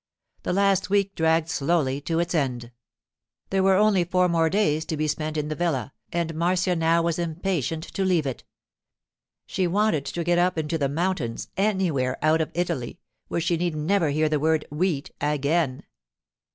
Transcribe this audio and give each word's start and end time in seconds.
The 0.41 0.51
last 0.51 0.89
week 0.89 1.13
dragged 1.13 1.47
slowly 1.47 2.01
to 2.01 2.17
its 2.17 2.33
end. 2.33 2.71
There 3.51 3.61
were 3.61 3.75
only 3.75 4.03
four 4.03 4.27
more 4.27 4.49
days 4.49 4.83
to 4.85 4.97
be 4.97 5.07
spent 5.07 5.37
in 5.37 5.47
the 5.47 5.53
villa, 5.53 5.93
and 6.11 6.33
Marcia 6.33 6.75
now 6.75 7.03
was 7.03 7.19
impatient 7.19 7.83
to 7.83 8.03
leave 8.03 8.25
it. 8.25 8.43
She 9.45 9.67
wanted 9.67 10.05
to 10.05 10.23
get 10.23 10.39
up 10.39 10.57
into 10.57 10.79
the 10.79 10.89
mountains—anywhere 10.89 12.17
out 12.23 12.41
of 12.41 12.49
Italy—where 12.55 13.41
she 13.41 13.57
need 13.57 13.75
never 13.75 14.09
hear 14.09 14.27
the 14.27 14.39
word 14.39 14.65
'wheat' 14.71 15.11
again. 15.21 15.83